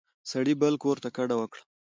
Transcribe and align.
سړي 0.31 0.53
بل 0.61 0.73
کور 0.83 0.97
ته 1.03 1.09
کډه 1.15 1.35
وکړه. 1.39 1.63